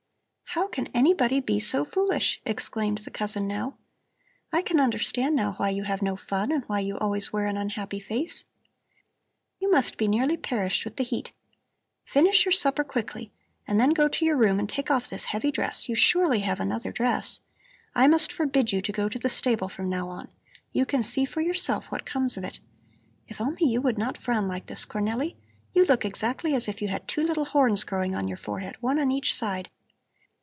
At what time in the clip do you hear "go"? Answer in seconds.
13.91-14.09, 18.91-19.07